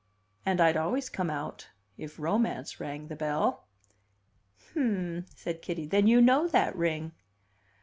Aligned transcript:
"And 0.47 0.59
I'd 0.59 0.77
always 0.77 1.09
come 1.11 1.29
out 1.29 1.67
if 1.95 2.17
Romance 2.17 2.79
rang 2.79 3.05
the 3.07 3.15
bell." 3.15 3.67
"Hm!" 4.73 5.27
said 5.35 5.61
Kitty. 5.61 5.85
"Then 5.85 6.07
you 6.07 6.19
know 6.19 6.47
that 6.47 6.75
ring?" 6.75 7.11